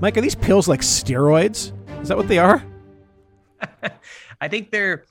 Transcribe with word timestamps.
Mike, 0.00 0.16
are 0.16 0.20
these 0.20 0.34
pills 0.34 0.68
like 0.68 0.80
steroids? 0.80 1.72
Is 2.02 2.08
that 2.08 2.16
what 2.16 2.28
they 2.28 2.38
are? 2.38 2.62
I 4.40 4.48
think 4.48 4.70
they're. 4.70 5.04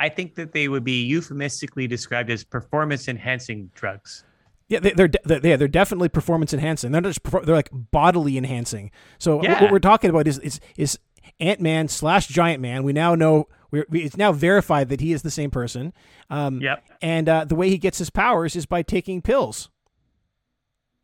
I 0.00 0.08
think 0.08 0.34
that 0.34 0.52
they 0.52 0.66
would 0.68 0.82
be 0.84 1.04
euphemistically 1.04 1.86
described 1.86 2.28
as 2.30 2.42
performance 2.42 3.06
enhancing 3.08 3.70
drugs. 3.74 4.24
Yeah, 4.68 4.80
they, 4.80 4.90
they're 4.92 5.08
de- 5.08 5.38
they're 5.40 5.56
they're 5.56 5.68
definitely 5.68 6.08
performance 6.08 6.52
enhancing. 6.52 6.90
They're 6.90 7.00
not 7.00 7.08
just 7.10 7.22
perfor- 7.22 7.44
they're 7.44 7.54
like 7.54 7.70
bodily 7.72 8.36
enhancing. 8.36 8.90
So 9.18 9.36
what- 9.36 9.44
Yeah. 9.44 9.62
what 9.62 9.70
we're 9.70 9.78
talking 9.78 10.10
about 10.10 10.26
is 10.26 10.38
is 10.40 10.58
is 10.76 10.98
Ant 11.38 11.60
Man 11.60 11.86
slash 11.88 12.26
Giant 12.26 12.60
Man. 12.60 12.82
We 12.82 12.92
now 12.92 13.14
know 13.14 13.46
we're, 13.70 13.86
we, 13.88 14.02
it's 14.02 14.16
now 14.16 14.32
verified 14.32 14.88
that 14.88 15.00
he 15.00 15.12
is 15.12 15.22
the 15.22 15.30
same 15.30 15.50
person. 15.50 15.92
Um, 16.30 16.60
Yep. 16.60 16.84
And 17.02 17.28
uh, 17.28 17.44
the 17.44 17.54
way 17.54 17.68
he 17.70 17.78
gets 17.78 17.98
his 17.98 18.10
powers 18.10 18.56
is 18.56 18.66
by 18.66 18.82
taking 18.82 19.22
pills. 19.22 19.68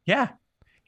Yeah. 0.06 0.28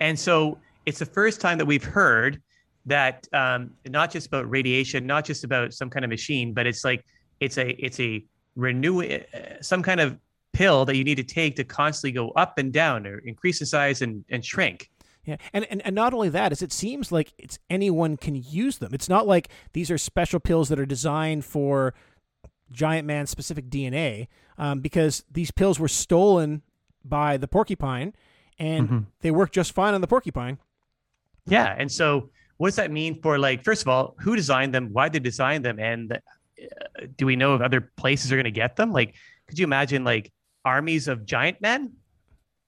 And 0.00 0.18
so 0.18 0.58
it's 0.86 0.98
the 0.98 1.06
first 1.06 1.40
time 1.40 1.58
that 1.58 1.66
we've 1.66 1.84
heard 1.84 2.42
that 2.86 3.28
um, 3.32 3.72
not 3.88 4.10
just 4.10 4.26
about 4.26 4.50
radiation, 4.50 5.06
not 5.06 5.24
just 5.24 5.44
about 5.44 5.72
some 5.72 5.88
kind 5.88 6.04
of 6.04 6.10
machine, 6.10 6.52
but 6.52 6.66
it's 6.66 6.84
like 6.84 7.04
it's 7.40 7.58
a 7.58 7.70
it's 7.84 8.00
a 8.00 8.24
renew 8.56 9.02
uh, 9.02 9.20
some 9.60 9.82
kind 9.82 10.00
of 10.00 10.18
pill 10.52 10.84
that 10.84 10.96
you 10.96 11.04
need 11.04 11.16
to 11.16 11.22
take 11.22 11.56
to 11.56 11.64
constantly 11.64 12.12
go 12.12 12.30
up 12.30 12.58
and 12.58 12.72
down 12.72 13.06
or 13.06 13.18
increase 13.18 13.60
in 13.60 13.66
size 13.66 14.02
and, 14.02 14.24
and 14.28 14.44
shrink. 14.44 14.90
Yeah, 15.24 15.36
and, 15.52 15.64
and 15.70 15.80
and 15.86 15.94
not 15.94 16.12
only 16.12 16.30
that 16.30 16.50
is 16.50 16.62
it 16.62 16.72
seems 16.72 17.12
like 17.12 17.32
it's 17.38 17.58
anyone 17.70 18.16
can 18.16 18.34
use 18.34 18.78
them. 18.78 18.92
It's 18.92 19.08
not 19.08 19.26
like 19.26 19.48
these 19.72 19.90
are 19.90 19.98
special 19.98 20.40
pills 20.40 20.68
that 20.68 20.80
are 20.80 20.86
designed 20.86 21.44
for 21.44 21.94
Giant 22.72 23.06
Man 23.06 23.26
specific 23.26 23.70
DNA, 23.70 24.26
um, 24.58 24.80
because 24.80 25.24
these 25.30 25.52
pills 25.52 25.78
were 25.78 25.88
stolen 25.88 26.62
by 27.04 27.36
the 27.36 27.46
porcupine, 27.46 28.14
and 28.62 28.88
Mhm. 28.88 29.06
they 29.20 29.30
work 29.30 29.50
just 29.52 29.72
fine 29.72 29.94
on 29.94 30.00
the 30.00 30.06
porcupine. 30.06 30.58
Yeah. 31.46 31.74
And 31.76 31.90
so 31.90 32.30
what 32.58 32.68
does 32.68 32.76
that 32.76 32.90
mean 32.90 33.20
for 33.20 33.38
like 33.38 33.64
first 33.64 33.82
of 33.82 33.88
all, 33.88 34.14
who 34.20 34.36
designed 34.36 34.72
them, 34.74 34.92
why 34.92 35.08
they 35.08 35.18
designed 35.18 35.64
them, 35.64 35.78
and 35.80 36.12
uh, 36.12 36.16
do 37.16 37.26
we 37.26 37.34
know 37.36 37.54
if 37.56 37.60
other 37.60 37.80
places 37.96 38.30
are 38.32 38.36
going 38.36 38.44
to 38.44 38.50
get 38.52 38.76
them? 38.76 38.92
Like, 38.92 39.14
could 39.48 39.58
you 39.58 39.64
imagine 39.64 40.04
like 40.04 40.32
armies 40.64 41.08
of 41.08 41.26
giant 41.26 41.60
men? 41.60 41.94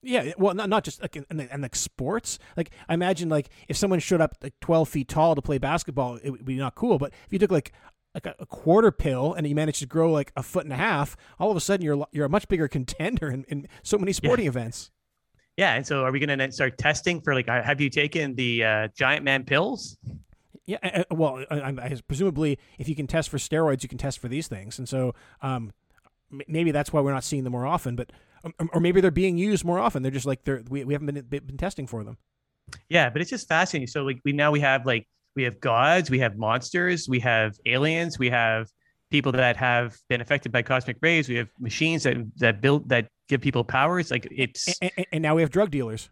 Yeah, 0.03 0.33
well, 0.37 0.53
not 0.53 0.69
not 0.69 0.83
just 0.83 1.01
like 1.01 1.15
in, 1.15 1.25
in, 1.31 1.39
in 1.39 1.61
like 1.61 1.75
sports. 1.75 2.37
Like 2.57 2.69
I 2.89 2.93
imagine, 2.93 3.29
like 3.29 3.49
if 3.67 3.75
someone 3.77 3.99
showed 3.99 4.21
up 4.21 4.35
like 4.43 4.53
twelve 4.59 4.87
feet 4.89 5.07
tall 5.07 5.33
to 5.33 5.41
play 5.41 5.57
basketball, 5.57 6.19
it 6.21 6.29
would 6.29 6.45
be 6.45 6.57
not 6.57 6.75
cool. 6.75 6.99
But 6.99 7.11
if 7.25 7.33
you 7.33 7.39
took 7.39 7.49
like 7.51 7.71
like 8.13 8.25
a, 8.27 8.35
a 8.39 8.45
quarter 8.45 8.91
pill 8.91 9.33
and 9.33 9.47
you 9.47 9.55
managed 9.55 9.79
to 9.79 9.87
grow 9.87 10.11
like 10.11 10.31
a 10.35 10.43
foot 10.43 10.63
and 10.63 10.73
a 10.73 10.77
half, 10.77 11.17
all 11.39 11.49
of 11.49 11.57
a 11.57 11.59
sudden 11.61 11.83
you're 11.83 12.05
you're 12.11 12.25
a 12.25 12.29
much 12.29 12.47
bigger 12.47 12.67
contender 12.77 13.31
in, 13.31 13.45
in 13.47 13.67
so 13.81 13.97
many 13.97 14.11
sporting 14.13 14.45
events. 14.45 14.91
Yeah, 15.57 15.75
and 15.75 15.87
so 15.87 16.03
are 16.03 16.11
we 16.11 16.19
going 16.19 16.37
to 16.37 16.51
start 16.51 16.77
testing 16.77 17.21
for 17.21 17.33
like? 17.33 17.47
uh, 17.47 17.63
Have 17.63 17.79
you 17.79 17.89
taken 17.89 18.35
the 18.35 18.63
uh, 18.63 18.87
giant 18.95 19.23
man 19.23 19.45
pills? 19.45 19.97
Yeah, 20.65 20.77
uh, 20.83 21.03
uh, 21.09 21.15
well, 21.15 21.45
I, 21.49 21.69
I, 21.69 21.97
presumably 22.07 22.59
if 22.77 22.89
you 22.89 22.95
can 22.95 23.07
test 23.07 23.29
for 23.29 23.37
steroids, 23.37 23.83
you 23.83 23.89
can 23.89 23.97
test 23.97 24.19
for 24.19 24.27
these 24.27 24.47
things, 24.47 24.79
and 24.79 24.89
so 24.89 25.13
um, 25.41 25.71
maybe 26.47 26.71
that's 26.71 26.91
why 26.91 27.01
we're 27.01 27.13
not 27.13 27.23
seeing 27.23 27.43
them 27.43 27.51
more 27.51 27.67
often. 27.67 27.95
But 27.95 28.11
um, 28.43 28.69
or 28.73 28.81
maybe 28.81 28.99
they're 28.99 29.11
being 29.11 29.37
used 29.37 29.63
more 29.63 29.79
often. 29.79 30.01
They're 30.03 30.11
just 30.11 30.25
like 30.25 30.43
they're 30.43 30.63
we, 30.69 30.83
we 30.83 30.93
haven't 30.93 31.29
been 31.29 31.45
been 31.45 31.57
testing 31.57 31.87
for 31.87 32.03
them. 32.03 32.17
Yeah, 32.89 33.09
but 33.09 33.21
it's 33.21 33.29
just 33.29 33.47
fascinating. 33.47 33.87
So 33.87 34.03
like 34.03 34.19
we 34.25 34.33
now 34.33 34.51
we 34.51 34.59
have 34.59 34.85
like 34.85 35.07
we 35.35 35.43
have 35.43 35.59
gods, 35.59 36.09
we 36.09 36.19
have 36.19 36.37
monsters, 36.37 37.07
we 37.07 37.19
have 37.19 37.55
aliens, 37.65 38.17
we 38.17 38.29
have 38.29 38.67
people 39.11 39.31
that 39.33 39.55
have 39.57 39.95
been 40.09 40.19
affected 40.19 40.51
by 40.51 40.63
cosmic 40.63 40.97
rays, 41.01 41.29
we 41.29 41.35
have 41.35 41.49
machines 41.59 42.03
that 42.03 42.17
that 42.37 42.59
build 42.59 42.89
that 42.89 43.07
give 43.27 43.41
people 43.41 43.63
powers. 43.63 44.11
Like 44.11 44.27
it's 44.31 44.79
And, 44.81 44.91
and, 44.97 45.07
and 45.13 45.21
now 45.21 45.35
we 45.35 45.41
have 45.41 45.51
drug 45.51 45.71
dealers. 45.71 46.09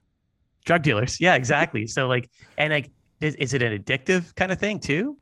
drug 0.66 0.83
dealers. 0.83 1.19
Yeah, 1.19 1.36
exactly. 1.36 1.88
so 1.88 2.08
like 2.08 2.30
and 2.58 2.72
like 2.73 2.92
is, 3.22 3.36
is 3.36 3.53
it 3.53 3.61
an 3.61 3.78
addictive 3.78 4.36
kind 4.36 4.52
of 4.52 4.59
thing 4.59 4.80
too? 4.80 5.17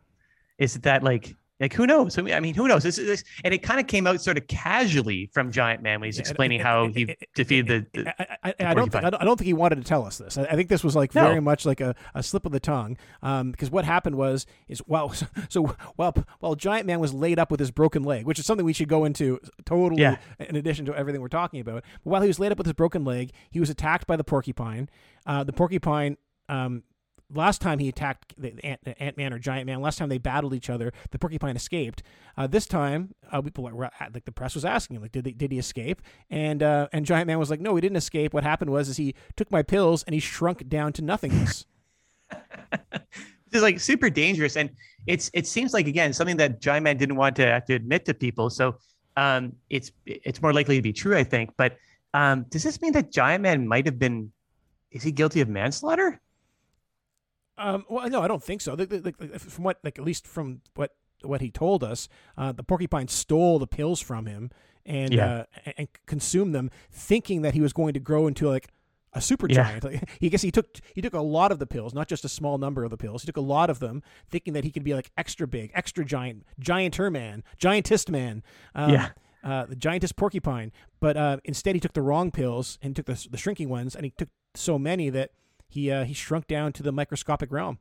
Is 0.57 0.75
it 0.75 0.83
that 0.83 1.03
like 1.03 1.35
like 1.61 1.73
who 1.73 1.85
knows? 1.85 2.17
I 2.17 2.39
mean, 2.39 2.55
who 2.55 2.67
knows? 2.67 2.83
This 2.83 2.97
is 2.97 3.05
this, 3.05 3.23
and 3.43 3.53
it 3.53 3.59
kind 3.59 3.79
of 3.79 3.85
came 3.85 4.07
out 4.07 4.19
sort 4.19 4.37
of 4.37 4.47
casually 4.47 5.29
from 5.31 5.51
Giant 5.51 5.83
Man 5.83 5.99
when 5.99 6.07
he's 6.07 6.17
explaining 6.17 6.59
how 6.59 6.87
he 6.87 7.15
defeated 7.35 7.87
the, 7.93 8.03
the 8.03 8.21
I, 8.21 8.37
I, 8.43 8.71
I, 8.71 8.73
don't 8.73 8.91
think 8.91 9.03
I 9.03 9.09
don't, 9.11 9.37
think 9.37 9.45
he 9.45 9.53
wanted 9.53 9.75
to 9.75 9.83
tell 9.83 10.05
us 10.05 10.17
this. 10.17 10.37
I, 10.37 10.55
think 10.55 10.69
this 10.69 10.83
was 10.83 10.95
like 10.95 11.13
No. 11.13 11.27
very 11.27 11.39
much 11.39 11.65
like 11.65 11.79
a, 11.79 11.95
a 12.15 12.23
slip 12.23 12.45
of 12.47 12.51
the 12.51 12.59
tongue. 12.59 12.97
Um, 13.21 13.51
because 13.51 13.69
what 13.69 13.85
happened 13.85 14.15
was 14.15 14.47
is 14.67 14.81
well, 14.87 15.09
so, 15.13 15.27
so 15.49 15.75
while 15.95 16.15
while 16.39 16.55
Giant 16.55 16.87
Man 16.87 16.99
was 16.99 17.13
laid 17.13 17.37
up 17.37 17.51
with 17.51 17.59
his 17.59 17.69
broken 17.69 18.03
leg, 18.03 18.25
which 18.25 18.39
is 18.39 18.45
something 18.45 18.65
we 18.65 18.73
should 18.73 18.89
go 18.89 19.05
into 19.05 19.39
totally 19.63 20.01
Yeah. 20.01 20.17
in 20.39 20.55
addition 20.55 20.85
to 20.87 20.95
everything 20.95 21.21
we're 21.21 21.27
talking 21.27 21.59
about. 21.59 21.83
But 22.03 22.09
while 22.09 22.21
he 22.21 22.27
was 22.27 22.39
laid 22.39 22.51
up 22.51 22.57
with 22.57 22.65
his 22.65 22.73
broken 22.73 23.05
leg, 23.05 23.31
he 23.51 23.59
was 23.59 23.69
attacked 23.69 24.07
by 24.07 24.17
the 24.17 24.23
porcupine. 24.23 24.89
Uh, 25.25 25.43
the 25.43 25.53
porcupine. 25.53 26.17
Um, 26.49 26.83
Last 27.33 27.61
time 27.61 27.79
he 27.79 27.89
attacked 27.89 28.33
the 28.37 28.51
the 28.51 28.65
Ant, 28.65 28.79
Ant 28.99 29.17
Man 29.17 29.33
or 29.33 29.39
Giant 29.39 29.65
Man, 29.65 29.81
last 29.81 29.97
time 29.97 30.09
they 30.09 30.17
battled 30.17 30.53
each 30.53 30.69
other, 30.69 30.91
the 31.11 31.19
porcupine 31.19 31.55
escaped. 31.55 32.03
Uh, 32.37 32.47
this 32.47 32.65
time, 32.65 33.13
uh, 33.31 33.41
people 33.41 33.63
were 33.63 33.89
like 34.13 34.25
the 34.25 34.31
press 34.31 34.55
was 34.55 34.65
asking 34.65 34.97
him, 34.97 35.01
like, 35.01 35.11
did 35.11 35.23
they, 35.23 35.31
did 35.31 35.51
he 35.51 35.59
escape? 35.59 36.01
And 36.29 36.61
uh, 36.63 36.87
and 36.91 37.05
Giant 37.05 37.27
Man 37.27 37.39
was 37.39 37.49
like, 37.49 37.59
no, 37.59 37.75
he 37.75 37.81
didn't 37.81 37.97
escape. 37.97 38.33
What 38.33 38.43
happened 38.43 38.71
was, 38.71 38.89
is 38.89 38.97
he 38.97 39.15
took 39.35 39.51
my 39.51 39.63
pills 39.63 40.03
and 40.03 40.13
he 40.13 40.19
shrunk 40.19 40.67
down 40.67 40.93
to 40.93 41.01
nothingness. 41.01 41.65
This 43.51 43.59
is 43.59 43.63
like 43.63 43.81
super 43.81 44.09
dangerous, 44.09 44.55
and 44.55 44.69
it's 45.07 45.29
it 45.33 45.45
seems 45.45 45.73
like 45.73 45.85
again 45.85 46.13
something 46.13 46.37
that 46.37 46.61
Giant 46.61 46.85
Man 46.85 46.95
didn't 46.95 47.17
want 47.17 47.35
to 47.35 47.45
have 47.45 47.65
to 47.65 47.73
admit 47.73 48.05
to 48.05 48.13
people. 48.13 48.49
So 48.49 48.77
um, 49.17 49.51
it's 49.69 49.91
it's 50.05 50.41
more 50.41 50.53
likely 50.53 50.77
to 50.77 50.81
be 50.81 50.93
true, 50.93 51.17
I 51.17 51.25
think. 51.25 51.51
But 51.57 51.75
um, 52.13 52.45
does 52.49 52.63
this 52.63 52.81
mean 52.81 52.93
that 52.93 53.11
Giant 53.11 53.43
Man 53.43 53.67
might 53.67 53.85
have 53.85 53.99
been? 53.99 54.31
Is 54.91 55.03
he 55.03 55.11
guilty 55.11 55.41
of 55.41 55.49
manslaughter? 55.49 56.21
Um, 57.61 57.85
well, 57.89 58.09
no, 58.09 58.21
I 58.21 58.27
don't 58.27 58.43
think 58.43 58.61
so. 58.61 58.75
The- 58.75 58.85
the- 58.85 58.99
the- 58.99 59.39
From 59.39 59.63
what, 59.63 59.79
like, 59.83 59.97
at 59.99 60.05
least 60.05 60.27
from 60.27 60.61
what 60.75 60.95
what 61.23 61.39
he 61.39 61.51
told 61.51 61.83
us, 61.83 62.09
uh, 62.35 62.51
the 62.51 62.63
porcupine 62.63 63.07
stole 63.07 63.59
the 63.59 63.67
pills 63.67 64.01
from 64.01 64.25
him 64.25 64.49
and 64.87 65.13
Yeah. 65.13 65.25
uh, 65.31 65.43
and- 65.65 65.73
and 65.77 65.87
consumed 66.07 66.55
them, 66.55 66.71
thinking 66.91 67.43
that 67.43 67.53
he 67.53 67.61
was 67.61 67.73
going 67.73 67.93
to 67.93 67.99
grow 67.99 68.25
into 68.25 68.49
like 68.49 68.69
a 69.13 69.21
super 69.21 69.45
Yeah. 69.47 69.55
giant. 69.55 69.83
Like, 69.83 70.09
he 70.19 70.29
guess 70.29 70.41
he 70.41 70.49
took 70.51 70.77
he 70.95 71.01
took 71.01 71.13
a 71.13 71.21
lot 71.21 71.51
of 71.51 71.59
the 71.59 71.67
pills, 71.67 71.93
not 71.93 72.07
just 72.07 72.25
a 72.25 72.29
small 72.29 72.57
number 72.57 72.83
of 72.83 72.89
the 72.89 72.97
pills. 72.97 73.21
He 73.21 73.27
took 73.27 73.37
a 73.37 73.41
lot 73.41 73.69
of 73.69 73.77
them, 73.79 74.01
thinking 74.29 74.53
that 74.53 74.63
he 74.63 74.71
could 74.71 74.83
be 74.83 74.95
like 74.95 75.11
extra 75.15 75.45
big, 75.47 75.69
extra 75.75 76.03
giant, 76.03 76.43
gianter 76.59 77.11
man, 77.11 77.43
giantist 77.59 78.09
man. 78.09 78.41
Um, 78.73 78.91
Yeah. 78.93 79.09
Uh, 79.43 79.65
the 79.65 79.75
giantest 79.75 80.15
porcupine, 80.15 80.71
but 80.99 81.17
uh, 81.17 81.37
instead 81.43 81.73
he 81.75 81.79
took 81.81 81.93
the 81.93 82.01
wrong 82.03 82.29
pills 82.31 82.77
and 82.81 82.95
took 82.95 83.07
the, 83.07 83.27
the 83.31 83.37
shrinking 83.37 83.69
ones, 83.69 83.95
and 83.95 84.05
he 84.05 84.11
took 84.11 84.29
so 84.55 84.77
many 84.79 85.09
that 85.09 85.31
he 85.71 85.89
uh, 85.89 86.03
he 86.03 86.13
shrunk 86.13 86.47
down 86.47 86.73
to 86.73 86.83
the 86.83 86.91
microscopic 86.91 87.51
realm. 87.51 87.79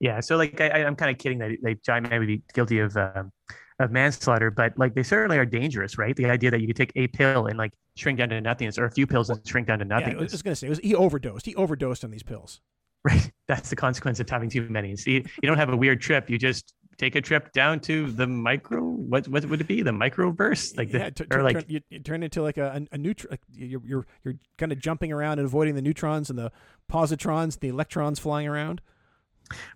Yeah. 0.00 0.20
So 0.20 0.36
like 0.36 0.60
I, 0.60 0.84
I'm 0.84 0.96
kind 0.96 1.10
of 1.10 1.18
kidding 1.18 1.38
that 1.38 1.50
like 1.62 1.82
Giant 1.82 2.08
Man 2.08 2.20
would 2.20 2.26
be 2.26 2.42
guilty 2.54 2.78
of 2.78 2.96
um, 2.96 3.30
of 3.78 3.90
manslaughter, 3.90 4.50
but 4.50 4.72
like 4.78 4.94
they 4.94 5.02
certainly 5.02 5.36
are 5.36 5.44
dangerous, 5.44 5.98
right? 5.98 6.16
The 6.16 6.26
idea 6.26 6.50
that 6.50 6.60
you 6.60 6.66
could 6.66 6.76
take 6.76 6.92
a 6.96 7.06
pill 7.08 7.46
and 7.46 7.58
like 7.58 7.72
shrink 7.96 8.18
down 8.18 8.30
to 8.30 8.40
nothingness, 8.40 8.78
or 8.78 8.86
a 8.86 8.90
few 8.90 9.06
pills 9.06 9.28
and 9.28 9.46
shrink 9.46 9.66
down 9.66 9.80
to 9.80 9.84
nothing. 9.84 10.12
Yeah, 10.12 10.20
I 10.20 10.22
was 10.22 10.42
going 10.42 10.52
to 10.52 10.56
say 10.56 10.68
was, 10.68 10.78
he 10.78 10.94
overdosed. 10.94 11.44
He 11.44 11.54
overdosed 11.54 12.02
on 12.04 12.10
these 12.10 12.22
pills. 12.22 12.60
Right. 13.06 13.30
That's 13.48 13.68
the 13.68 13.76
consequence 13.76 14.18
of 14.18 14.30
having 14.30 14.48
too 14.48 14.66
many. 14.70 14.96
See, 14.96 15.12
you 15.12 15.42
don't 15.42 15.58
have 15.58 15.68
a 15.68 15.76
weird 15.76 16.00
trip. 16.00 16.30
You 16.30 16.38
just 16.38 16.72
take 16.98 17.14
a 17.16 17.20
trip 17.20 17.52
down 17.52 17.80
to 17.80 18.10
the 18.10 18.26
micro. 18.26 18.80
What 18.80 19.28
what 19.28 19.44
would 19.46 19.60
it 19.60 19.66
be? 19.66 19.82
The 19.82 19.90
microverse, 19.90 20.76
like 20.76 20.90
the 20.90 20.98
yeah, 20.98 21.10
t- 21.10 21.24
or 21.30 21.42
like 21.42 21.60
turn, 21.60 21.64
you, 21.68 21.80
you 21.90 21.98
turn 22.00 22.22
into 22.22 22.42
like 22.42 22.56
a, 22.56 22.86
a, 22.92 22.94
a 22.94 22.98
neutron. 22.98 23.30
Like 23.30 23.40
you're 23.52 23.82
you're 23.84 24.06
you're 24.24 24.34
kind 24.58 24.72
of 24.72 24.78
jumping 24.78 25.12
around 25.12 25.38
and 25.38 25.46
avoiding 25.46 25.74
the 25.74 25.82
neutrons 25.82 26.30
and 26.30 26.38
the 26.38 26.52
positrons, 26.90 27.60
the 27.60 27.68
electrons 27.68 28.18
flying 28.18 28.46
around. 28.46 28.80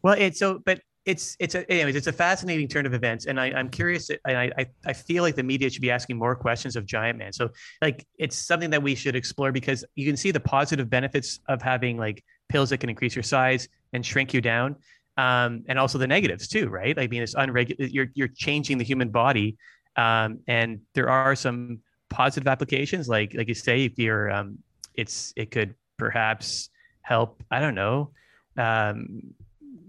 well, 0.02 0.14
it's 0.18 0.38
so, 0.38 0.58
but 0.64 0.80
it's 1.04 1.36
it's 1.38 1.54
a, 1.54 1.70
anyways, 1.70 1.96
it's 1.96 2.06
a 2.06 2.12
fascinating 2.12 2.68
turn 2.68 2.84
of 2.84 2.92
events, 2.92 3.26
and 3.26 3.40
I, 3.40 3.46
I'm 3.46 3.70
curious, 3.70 4.10
and 4.10 4.18
I, 4.26 4.52
I 4.58 4.66
I 4.84 4.92
feel 4.92 5.22
like 5.22 5.36
the 5.36 5.42
media 5.42 5.70
should 5.70 5.82
be 5.82 5.90
asking 5.90 6.18
more 6.18 6.36
questions 6.36 6.76
of 6.76 6.84
Giant 6.84 7.18
Man. 7.18 7.32
So 7.32 7.50
like 7.80 8.06
it's 8.18 8.36
something 8.36 8.70
that 8.70 8.82
we 8.82 8.94
should 8.94 9.16
explore 9.16 9.50
because 9.50 9.84
you 9.94 10.06
can 10.06 10.16
see 10.16 10.30
the 10.30 10.40
positive 10.40 10.90
benefits 10.90 11.40
of 11.48 11.62
having 11.62 11.96
like 11.96 12.22
pills 12.48 12.70
that 12.70 12.78
can 12.78 12.90
increase 12.90 13.16
your 13.16 13.22
size 13.22 13.68
and 13.92 14.04
shrink 14.04 14.34
you 14.34 14.40
down. 14.40 14.76
Um, 15.18 15.64
and 15.68 15.78
also 15.78 15.98
the 15.98 16.06
negatives 16.06 16.46
too, 16.48 16.68
right? 16.68 16.96
I 16.96 17.08
mean, 17.08 17.22
it's 17.22 17.34
unregulated. 17.34 17.92
You're 17.92 18.08
you're 18.14 18.32
changing 18.46 18.78
the 18.78 18.84
human 18.84 19.10
body, 19.10 19.56
um, 19.96 20.38
and 20.46 20.80
there 20.94 21.10
are 21.10 21.34
some 21.34 21.80
positive 22.08 22.46
applications, 22.46 23.08
like 23.08 23.34
like 23.34 23.48
you 23.48 23.54
say, 23.54 23.84
if 23.84 23.98
you're, 23.98 24.30
um, 24.30 24.58
it's 24.94 25.32
it 25.34 25.50
could 25.50 25.74
perhaps 25.96 26.70
help. 27.02 27.42
I 27.50 27.58
don't 27.58 27.74
know. 27.74 28.12
Um, 28.56 29.34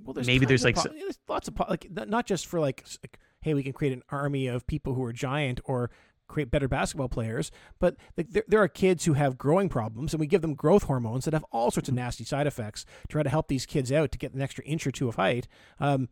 Well, 0.03 0.15
there's 0.15 0.25
Maybe 0.25 0.45
there's 0.47 0.65
like 0.65 0.75
po- 0.75 0.89
there's 0.89 1.19
lots 1.27 1.47
of 1.47 1.53
po- 1.53 1.69
like 1.69 1.85
not 1.91 2.25
just 2.25 2.47
for 2.47 2.59
like, 2.59 2.83
like 3.03 3.19
hey 3.41 3.53
we 3.53 3.61
can 3.61 3.73
create 3.73 3.93
an 3.93 4.03
army 4.09 4.47
of 4.47 4.65
people 4.65 4.95
who 4.95 5.03
are 5.03 5.13
giant 5.13 5.59
or 5.65 5.91
create 6.29 6.49
better 6.49 6.69
basketball 6.69 7.09
players, 7.09 7.51
but 7.79 7.97
there, 8.15 8.43
there 8.47 8.61
are 8.61 8.69
kids 8.69 9.05
who 9.05 9.13
have 9.13 9.37
growing 9.37 9.67
problems 9.67 10.13
and 10.13 10.19
we 10.21 10.27
give 10.27 10.41
them 10.41 10.53
growth 10.53 10.83
hormones 10.83 11.25
that 11.25 11.33
have 11.33 11.45
all 11.51 11.71
sorts 11.71 11.89
of 11.89 11.95
nasty 11.95 12.23
side 12.23 12.47
effects 12.47 12.85
to 13.01 13.07
try 13.07 13.23
to 13.23 13.29
help 13.29 13.49
these 13.49 13.65
kids 13.65 13.91
out 13.91 14.11
to 14.11 14.17
get 14.17 14.33
an 14.33 14.41
extra 14.41 14.63
inch 14.63 14.87
or 14.87 14.91
two 14.91 15.09
of 15.09 15.15
height. 15.15 15.47
Um, 15.79 16.07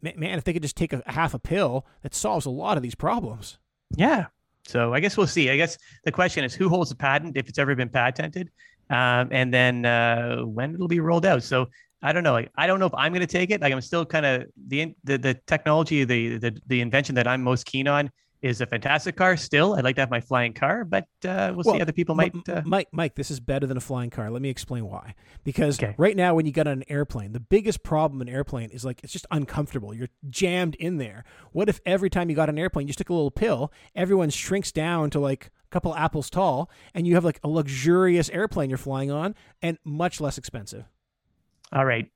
man, 0.00 0.38
if 0.38 0.44
they 0.44 0.52
could 0.52 0.62
just 0.62 0.76
take 0.76 0.92
a, 0.92 1.02
half 1.06 1.34
a 1.34 1.38
pill, 1.38 1.86
that 2.02 2.14
solves 2.14 2.46
a 2.46 2.50
lot 2.50 2.76
of 2.76 2.82
these 2.82 2.94
problems. 2.94 3.58
Yeah. 3.96 4.26
So 4.66 4.92
I 4.92 5.00
guess 5.00 5.16
we'll 5.16 5.26
see. 5.26 5.50
I 5.50 5.56
guess 5.56 5.78
the 6.04 6.12
question 6.12 6.44
is 6.44 6.54
who 6.54 6.68
holds 6.68 6.90
the 6.90 6.96
patent 6.96 7.36
if 7.36 7.48
it's 7.48 7.58
ever 7.58 7.74
been 7.74 7.88
patented, 7.88 8.50
um, 8.90 9.28
and 9.30 9.52
then 9.52 9.86
uh, 9.86 10.40
when 10.40 10.74
it'll 10.74 10.88
be 10.88 11.00
rolled 11.00 11.24
out. 11.24 11.42
So 11.42 11.68
I 12.02 12.12
don't 12.12 12.22
know. 12.22 12.32
Like, 12.32 12.50
I 12.54 12.66
don't 12.66 12.78
know 12.78 12.86
if 12.86 12.94
I'm 12.94 13.12
going 13.12 13.26
to 13.26 13.26
take 13.26 13.50
it. 13.50 13.62
Like 13.62 13.72
I'm 13.72 13.80
still 13.80 14.04
kind 14.04 14.26
of 14.26 14.44
the, 14.68 14.94
the 15.04 15.16
the 15.16 15.34
technology, 15.46 16.04
the, 16.04 16.36
the 16.36 16.60
the 16.66 16.80
invention 16.82 17.14
that 17.14 17.26
I'm 17.26 17.42
most 17.42 17.64
keen 17.64 17.88
on 17.88 18.10
is 18.42 18.60
a 18.60 18.66
fantastic 18.66 19.16
car. 19.16 19.36
Still, 19.36 19.74
I'd 19.74 19.84
like 19.84 19.96
to 19.96 20.02
have 20.02 20.10
my 20.10 20.20
flying 20.20 20.52
car, 20.52 20.84
but 20.84 21.04
uh, 21.24 21.52
we'll, 21.54 21.64
well, 21.64 21.74
see. 21.76 21.80
Other 21.80 21.92
people 21.92 22.14
might. 22.14 22.34
Uh... 22.48 22.62
Mike, 22.64 22.88
Mike, 22.92 23.14
this 23.14 23.30
is 23.30 23.40
better 23.40 23.66
than 23.66 23.76
a 23.76 23.80
flying 23.80 24.10
car. 24.10 24.30
Let 24.30 24.42
me 24.42 24.48
explain 24.48 24.86
why. 24.86 25.14
Because 25.44 25.78
okay. 25.78 25.94
right 25.98 26.16
now, 26.16 26.34
when 26.34 26.46
you 26.46 26.52
get 26.52 26.66
on 26.66 26.74
an 26.74 26.84
airplane, 26.88 27.32
the 27.32 27.40
biggest 27.40 27.82
problem 27.82 28.22
in 28.22 28.28
an 28.28 28.34
airplane 28.34 28.70
is 28.70 28.84
like 28.84 29.00
it's 29.02 29.12
just 29.12 29.26
uncomfortable. 29.30 29.92
You're 29.92 30.08
jammed 30.30 30.74
in 30.76 30.98
there. 30.98 31.24
What 31.52 31.68
if 31.68 31.80
every 31.84 32.10
time 32.10 32.30
you 32.30 32.36
got 32.36 32.48
on 32.48 32.56
an 32.56 32.58
airplane, 32.58 32.86
you 32.86 32.90
just 32.90 32.98
took 32.98 33.10
a 33.10 33.14
little 33.14 33.30
pill, 33.30 33.72
everyone 33.94 34.30
shrinks 34.30 34.72
down 34.72 35.10
to 35.10 35.20
like 35.20 35.46
a 35.46 35.70
couple 35.70 35.94
apples 35.94 36.30
tall, 36.30 36.70
and 36.94 37.06
you 37.06 37.14
have 37.14 37.24
like 37.24 37.40
a 37.42 37.48
luxurious 37.48 38.30
airplane 38.30 38.70
you're 38.70 38.78
flying 38.78 39.10
on, 39.10 39.34
and 39.62 39.78
much 39.84 40.20
less 40.20 40.38
expensive. 40.38 40.84
All 41.72 41.84
right. 41.84 42.10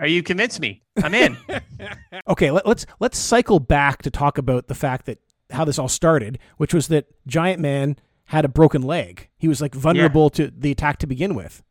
Are 0.00 0.06
you 0.06 0.22
convinced 0.22 0.60
me? 0.60 0.82
I'm 1.02 1.14
in. 1.14 1.36
okay, 2.28 2.50
let, 2.52 2.66
let's 2.66 2.86
let's 3.00 3.18
cycle 3.18 3.58
back 3.58 4.02
to 4.02 4.10
talk 4.10 4.38
about 4.38 4.68
the 4.68 4.74
fact 4.74 5.06
that 5.06 5.18
how 5.50 5.64
this 5.64 5.78
all 5.78 5.88
started, 5.88 6.38
which 6.56 6.74
was 6.74 6.88
that 6.88 7.06
Giant 7.26 7.60
Man 7.60 7.96
had 8.26 8.44
a 8.44 8.48
broken 8.48 8.82
leg. 8.82 9.28
He 9.38 9.48
was 9.48 9.60
like 9.60 9.74
vulnerable 9.74 10.24
yeah. 10.34 10.46
to 10.46 10.52
the 10.56 10.70
attack 10.70 10.98
to 10.98 11.06
begin 11.06 11.34
with. 11.34 11.62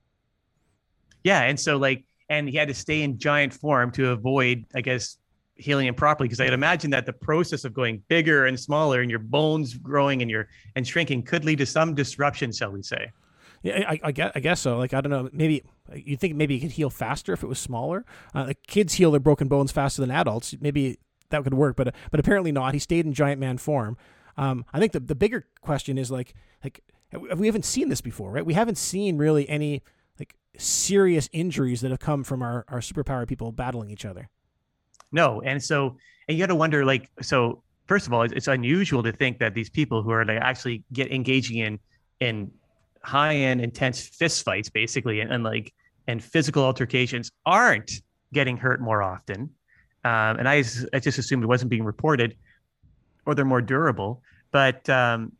Yeah, 1.24 1.44
and 1.44 1.60
so 1.60 1.78
like, 1.78 2.04
and 2.30 2.50
he 2.50 2.58
had 2.58 2.68
to 2.68 2.74
stay 2.74 3.04
in 3.04 3.20
giant 3.20 3.54
form 3.54 3.92
to 3.92 4.10
avoid, 4.10 4.66
I 4.74 4.82
guess, 4.82 5.18
healing 5.56 5.88
improperly. 5.88 6.28
Because 6.28 6.42
I'd 6.42 6.54
imagine 6.54 6.92
that 6.92 7.06
the 7.06 7.14
process 7.14 7.64
of 7.64 7.74
going 7.74 8.02
bigger 8.08 8.48
and 8.48 8.60
smaller, 8.60 9.02
and 9.02 9.10
your 9.10 9.20
bones 9.20 9.76
growing 9.76 10.22
and 10.22 10.32
your 10.32 10.48
and 10.76 10.88
shrinking, 10.88 11.24
could 11.24 11.46
lead 11.46 11.60
to 11.60 11.66
some 11.66 11.94
disruption, 11.94 12.52
shall 12.52 12.72
we 12.72 12.82
say? 12.82 13.12
Yeah, 13.64 13.84
I, 13.88 14.00
I, 14.04 14.12
guess, 14.12 14.32
I 14.36 14.40
guess 14.40 14.60
so. 14.60 14.78
Like 14.78 14.94
I 14.94 15.02
don't 15.02 15.12
know, 15.12 15.30
maybe 15.32 15.64
you 15.94 16.18
think 16.18 16.36
maybe 16.36 16.58
it 16.58 16.60
could 16.60 16.72
heal 16.72 16.90
faster 16.90 17.34
if 17.34 17.44
it 17.44 17.48
was 17.48 17.60
smaller. 17.60 18.06
Uh, 18.34 18.46
like 18.46 18.64
kids 18.68 18.94
heal 18.94 19.12
their 19.12 19.20
broken 19.20 19.48
bones 19.48 19.72
faster 19.72 20.02
than 20.02 20.12
adults. 20.12 20.56
Maybe 20.60 20.98
that 21.30 21.44
could 21.44 21.54
work, 21.54 21.76
but 21.76 21.94
but 22.12 22.20
apparently 22.20 22.52
not. 22.52 22.74
He 22.74 22.80
stayed 22.80 23.06
in 23.06 23.14
giant 23.14 23.40
man 23.40 23.58
form. 23.58 23.98
Um, 24.38 24.66
I 24.74 24.80
think 24.80 24.92
the 24.92 25.00
the 25.00 25.16
bigger 25.16 25.46
question 25.62 25.98
is 25.98 26.12
like 26.12 26.34
like 26.64 26.84
we 27.12 27.48
haven't 27.48 27.66
seen 27.66 27.90
this 27.90 28.02
before, 28.02 28.32
right? 28.32 28.46
We 28.46 28.54
haven't 28.54 28.78
seen 28.78 29.18
really 29.18 29.48
any 29.48 29.82
like 30.20 30.36
serious 30.58 31.30
injuries 31.32 31.82
that 31.82 31.92
have 31.92 32.00
come 32.00 32.24
from 32.24 32.42
our 32.42 32.66
our 32.68 32.80
superpower 32.80 33.28
people 33.28 33.52
battling 33.52 33.90
each 33.90 34.06
other. 34.06 34.30
No, 35.12 35.42
and 35.42 35.64
so 35.64 35.98
and 36.28 36.38
you 36.38 36.44
got 36.44 36.48
to 36.48 36.56
wonder 36.56 36.86
like 36.86 37.10
so. 37.22 37.64
First 37.86 38.06
of 38.06 38.12
all, 38.12 38.24
it's, 38.24 38.34
it's 38.34 38.48
unusual 38.50 39.02
to 39.04 39.14
think 39.14 39.40
that 39.40 39.54
these 39.54 39.70
people 39.70 40.04
who 40.04 40.12
are 40.12 40.26
like 40.26 40.42
actually 40.42 40.84
get 40.92 41.10
engaging 41.10 41.60
in 41.60 41.80
in 42.20 42.52
high 43.02 43.36
end 43.36 43.62
intense 43.62 44.02
fist 44.02 44.44
fights 44.44 44.70
basically 44.70 45.22
and, 45.22 45.32
and 45.32 45.44
like 45.44 45.74
and 46.08 46.22
physical 46.22 46.64
altercations 46.64 47.32
aren't 47.46 48.02
getting 48.34 48.58
hurt 48.58 48.82
more 48.82 49.02
often 49.02 49.50
um, 50.08 50.40
and 50.40 50.48
I, 50.48 50.64
I 50.94 51.00
just 51.00 51.18
assumed 51.18 51.44
it 51.44 51.48
wasn't 51.48 51.70
being 51.70 51.84
reported 51.84 52.36
or 53.26 53.36
they're 53.36 53.46
more 53.46 53.62
durable 53.62 54.22
but 54.52 54.88
um, 54.90 55.34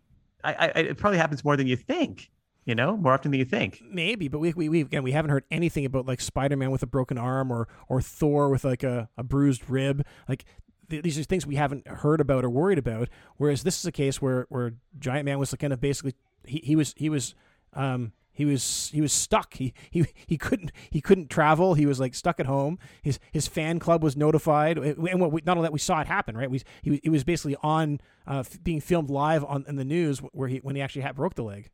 I, 0.44 0.54
I, 0.54 0.80
it 0.80 0.98
probably 0.98 1.18
happens 1.18 1.44
more 1.44 1.58
than 1.58 1.68
you 1.68 1.76
think 1.76 2.30
you 2.68 2.76
know 2.76 2.98
more 2.98 3.14
often 3.14 3.32
than 3.32 3.40
you 3.40 3.46
think. 3.46 3.82
Maybe 3.90 4.28
but 4.28 4.40
we, 4.40 4.54
we, 4.54 4.70
we 4.70 4.82
again 4.82 5.02
we 5.02 5.14
haven't 5.14 5.32
heard 5.32 5.46
anything 5.50 5.86
about 5.86 6.06
like 6.06 6.22
spider-man 6.22 6.70
with 6.70 6.84
a 6.84 6.88
broken 6.88 7.18
arm 7.18 7.52
or 7.52 7.68
or 7.88 8.02
thor 8.02 8.50
with 8.50 8.64
like 8.64 8.84
a, 8.84 9.10
a 9.18 9.24
bruised 9.24 9.70
rib. 9.70 10.06
Like 10.28 10.46
these 10.90 11.18
are 11.18 11.24
things 11.24 11.48
we 11.48 11.56
haven't 11.56 11.88
heard 11.88 12.22
about 12.22 12.46
or 12.46 12.50
worried 12.50 12.78
about 12.78 13.10
whereas 13.38 13.64
this 13.64 13.80
is 13.80 13.86
a 13.86 13.92
case 13.92 14.22
where 14.22 14.46
where 14.50 14.74
giant 15.00 15.26
man 15.26 15.40
was 15.40 15.54
kind 15.60 15.74
of 15.74 15.82
basically 15.82 16.14
he, 16.46 16.62
he 16.64 16.76
was 16.76 16.94
he 16.98 17.10
was 17.10 17.34
um, 17.74 18.12
he 18.38 18.46
was 18.46 18.92
he 18.94 19.02
was 19.02 19.12
stuck. 19.12 19.56
He 19.56 19.74
he 19.90 20.06
he 20.28 20.38
couldn't 20.38 20.72
he 20.92 21.02
couldn't 21.02 21.32
travel. 21.32 21.74
He 21.74 21.88
was 21.88 22.00
like 22.00 22.14
stuck 22.14 22.40
at 22.40 22.46
home. 22.46 22.78
His 23.02 23.18
his 23.32 23.48
fan 23.48 23.80
club 23.80 24.04
was 24.04 24.16
notified, 24.16 24.78
and 24.78 25.20
what 25.20 25.32
we, 25.32 25.42
not 25.44 25.58
only 25.58 25.66
that 25.66 25.74
we 25.74 25.80
saw 25.80 26.02
it 26.02 26.08
happen. 26.08 26.38
Right, 26.38 26.50
we 26.50 26.62
he, 26.84 27.00
he 27.02 27.10
was 27.10 27.24
basically 27.24 27.56
on 27.64 28.00
uh, 28.28 28.44
being 28.62 28.80
filmed 28.80 29.10
live 29.10 29.44
on 29.44 29.66
in 29.68 29.76
the 29.76 29.84
news 29.84 30.20
where 30.20 30.48
he 30.48 30.58
when 30.58 30.76
he 30.76 30.84
actually 30.84 31.02
had, 31.02 31.16
broke 31.16 31.34
the 31.34 31.44
leg. 31.44 31.72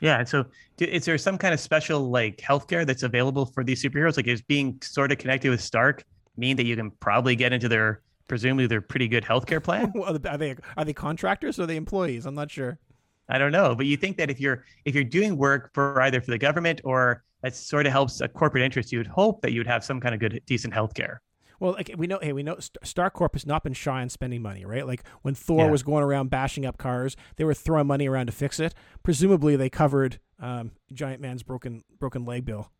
Yeah, 0.00 0.18
and 0.18 0.28
so 0.28 0.44
is 0.80 1.04
there 1.04 1.16
some 1.18 1.38
kind 1.38 1.54
of 1.54 1.60
special 1.60 2.10
like 2.10 2.38
healthcare 2.38 2.84
that's 2.84 3.04
available 3.04 3.46
for 3.46 3.62
these 3.62 3.80
superheroes? 3.80 4.16
Like, 4.16 4.26
is 4.26 4.42
being 4.42 4.80
sort 4.82 5.12
of 5.12 5.18
connected 5.18 5.50
with 5.50 5.60
Stark 5.60 6.04
mean 6.36 6.56
that 6.56 6.66
you 6.66 6.74
can 6.74 6.90
probably 6.90 7.36
get 7.36 7.52
into 7.52 7.68
their 7.68 8.02
presumably 8.26 8.66
their 8.66 8.80
pretty 8.80 9.06
good 9.06 9.22
healthcare 9.22 9.62
plan? 9.62 9.92
are 10.04 10.18
they 10.18 10.56
are 10.76 10.84
they 10.84 10.92
contractors 10.92 11.60
or 11.60 11.62
are 11.62 11.66
they 11.66 11.76
employees? 11.76 12.26
I'm 12.26 12.34
not 12.34 12.50
sure. 12.50 12.80
I 13.28 13.38
don't 13.38 13.52
know, 13.52 13.74
but 13.74 13.86
you 13.86 13.96
think 13.96 14.16
that 14.18 14.30
if 14.30 14.40
you're 14.40 14.64
if 14.84 14.94
you're 14.94 15.04
doing 15.04 15.36
work 15.36 15.70
for 15.72 16.00
either 16.02 16.20
for 16.20 16.30
the 16.30 16.38
government 16.38 16.80
or 16.84 17.24
that 17.42 17.54
sort 17.54 17.86
of 17.86 17.92
helps 17.92 18.20
a 18.20 18.28
corporate 18.28 18.62
interest, 18.62 18.92
you 18.92 18.98
would 18.98 19.06
hope 19.06 19.42
that 19.42 19.52
you 19.52 19.60
would 19.60 19.66
have 19.66 19.84
some 19.84 20.00
kind 20.00 20.14
of 20.14 20.20
good, 20.20 20.40
decent 20.46 20.72
health 20.74 20.94
care. 20.94 21.22
Well, 21.62 21.72
like 21.72 21.94
we 21.96 22.08
know, 22.08 22.18
hey, 22.20 22.32
we 22.32 22.42
know 22.42 22.56
Starcorp 22.56 23.34
has 23.34 23.46
not 23.46 23.62
been 23.62 23.72
shy 23.72 24.02
on 24.02 24.08
spending 24.08 24.42
money, 24.42 24.64
right? 24.64 24.84
Like 24.84 25.04
when 25.22 25.34
Thor 25.34 25.66
yeah. 25.66 25.70
was 25.70 25.84
going 25.84 26.02
around 26.02 26.28
bashing 26.28 26.66
up 26.66 26.76
cars, 26.76 27.16
they 27.36 27.44
were 27.44 27.54
throwing 27.54 27.86
money 27.86 28.08
around 28.08 28.26
to 28.26 28.32
fix 28.32 28.58
it. 28.58 28.74
Presumably, 29.04 29.54
they 29.54 29.70
covered 29.70 30.18
um, 30.40 30.72
Giant 30.92 31.20
Man's 31.20 31.44
broken 31.44 31.84
broken 32.00 32.24
leg 32.24 32.44
bill. 32.44 32.72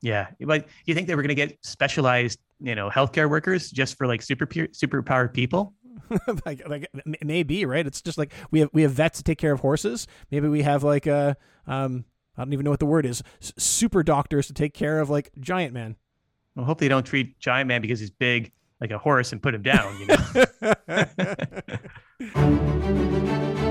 Yeah, 0.00 0.28
but 0.40 0.68
you 0.84 0.94
think 0.94 1.08
they 1.08 1.16
were 1.16 1.22
going 1.22 1.30
to 1.30 1.34
get 1.34 1.58
specialized, 1.62 2.38
you 2.60 2.76
know, 2.76 2.88
healthcare 2.88 3.28
workers 3.28 3.70
just 3.70 3.98
for 3.98 4.06
like 4.06 4.22
super 4.22 4.48
super 4.70 5.02
powered 5.02 5.34
people? 5.34 5.74
like, 6.46 6.68
like 6.68 6.88
maybe 7.22 7.64
right. 7.64 7.86
It's 7.86 8.02
just 8.02 8.18
like 8.18 8.32
we 8.50 8.60
have 8.60 8.70
we 8.72 8.82
have 8.82 8.92
vets 8.92 9.18
to 9.18 9.24
take 9.24 9.38
care 9.38 9.52
of 9.52 9.60
horses. 9.60 10.06
Maybe 10.30 10.48
we 10.48 10.62
have 10.62 10.82
like 10.82 11.06
a 11.06 11.36
um, 11.66 12.04
I 12.36 12.44
don't 12.44 12.52
even 12.52 12.64
know 12.64 12.70
what 12.70 12.80
the 12.80 12.86
word 12.86 13.06
is. 13.06 13.22
Super 13.40 14.02
doctors 14.02 14.46
to 14.48 14.52
take 14.54 14.74
care 14.74 15.00
of 15.00 15.10
like 15.10 15.30
giant 15.38 15.72
man. 15.72 15.96
Well, 16.54 16.66
hopefully 16.66 16.88
they 16.88 16.94
don't 16.94 17.06
treat 17.06 17.38
giant 17.38 17.68
man 17.68 17.80
because 17.80 18.00
he's 18.00 18.10
big 18.10 18.52
like 18.80 18.90
a 18.90 18.98
horse 18.98 19.32
and 19.32 19.42
put 19.42 19.54
him 19.54 19.62
down. 19.62 19.98
You 20.00 20.06
know. 22.30 23.54